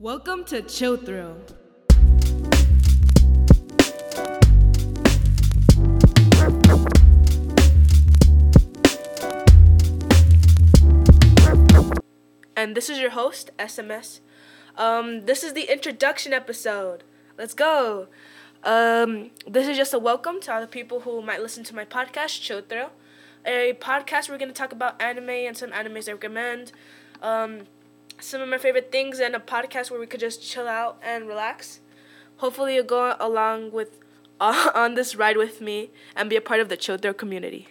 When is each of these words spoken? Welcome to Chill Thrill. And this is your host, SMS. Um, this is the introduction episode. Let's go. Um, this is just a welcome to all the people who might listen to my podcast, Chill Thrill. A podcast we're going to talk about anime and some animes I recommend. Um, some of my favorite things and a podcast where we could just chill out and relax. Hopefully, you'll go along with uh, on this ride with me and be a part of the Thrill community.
Welcome 0.00 0.44
to 0.44 0.62
Chill 0.62 0.96
Thrill. 0.96 1.38
And 12.56 12.76
this 12.76 12.88
is 12.88 13.00
your 13.00 13.10
host, 13.10 13.50
SMS. 13.58 14.20
Um, 14.76 15.26
this 15.26 15.42
is 15.42 15.54
the 15.54 15.64
introduction 15.64 16.32
episode. 16.32 17.02
Let's 17.36 17.54
go. 17.54 18.06
Um, 18.62 19.32
this 19.48 19.66
is 19.66 19.76
just 19.76 19.92
a 19.92 19.98
welcome 19.98 20.40
to 20.42 20.54
all 20.54 20.60
the 20.60 20.68
people 20.68 21.00
who 21.00 21.22
might 21.22 21.42
listen 21.42 21.64
to 21.64 21.74
my 21.74 21.84
podcast, 21.84 22.40
Chill 22.40 22.60
Thrill. 22.62 22.90
A 23.44 23.76
podcast 23.80 24.28
we're 24.28 24.38
going 24.38 24.48
to 24.48 24.54
talk 24.54 24.70
about 24.70 25.02
anime 25.02 25.30
and 25.30 25.56
some 25.56 25.72
animes 25.72 26.08
I 26.08 26.12
recommend. 26.12 26.70
Um, 27.20 27.62
some 28.20 28.40
of 28.40 28.48
my 28.48 28.58
favorite 28.58 28.90
things 28.90 29.20
and 29.20 29.34
a 29.34 29.38
podcast 29.38 29.90
where 29.90 30.00
we 30.00 30.06
could 30.06 30.20
just 30.20 30.42
chill 30.42 30.66
out 30.66 30.98
and 31.02 31.28
relax. 31.28 31.80
Hopefully, 32.38 32.74
you'll 32.74 32.84
go 32.84 33.16
along 33.20 33.72
with 33.72 33.98
uh, 34.40 34.70
on 34.74 34.94
this 34.94 35.16
ride 35.16 35.36
with 35.36 35.60
me 35.60 35.90
and 36.16 36.28
be 36.28 36.36
a 36.36 36.40
part 36.40 36.60
of 36.60 36.68
the 36.68 36.76
Thrill 36.76 37.14
community. 37.14 37.68